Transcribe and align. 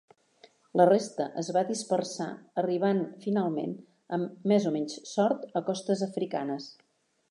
La 0.79 0.87
resta 0.89 1.27
es 1.41 1.51
va 1.57 1.63
dispersar 1.67 2.27
arribant 2.63 3.05
finalment, 3.27 3.79
amb 4.19 4.51
més 4.55 4.69
o 4.73 4.77
menys 4.79 5.01
sort, 5.15 5.51
a 5.63 5.67
costes 5.73 6.07
africanes. 6.13 6.77